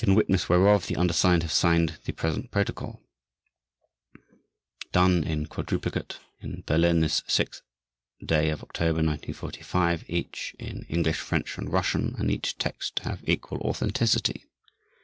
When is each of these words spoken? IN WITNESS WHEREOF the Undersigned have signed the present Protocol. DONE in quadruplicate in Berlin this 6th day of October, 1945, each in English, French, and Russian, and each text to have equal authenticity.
IN 0.03 0.15
WITNESS 0.15 0.49
WHEREOF 0.49 0.87
the 0.87 0.95
Undersigned 0.95 1.43
have 1.43 1.51
signed 1.51 1.99
the 2.05 2.11
present 2.11 2.49
Protocol. 2.49 3.03
DONE 4.91 5.23
in 5.23 5.45
quadruplicate 5.45 6.17
in 6.39 6.63
Berlin 6.65 7.01
this 7.01 7.21
6th 7.29 7.61
day 8.25 8.49
of 8.49 8.63
October, 8.63 8.95
1945, 9.03 10.05
each 10.07 10.55
in 10.57 10.87
English, 10.89 11.19
French, 11.19 11.55
and 11.59 11.71
Russian, 11.71 12.15
and 12.17 12.31
each 12.31 12.57
text 12.57 12.95
to 12.95 13.03
have 13.03 13.29
equal 13.29 13.59
authenticity. 13.59 14.45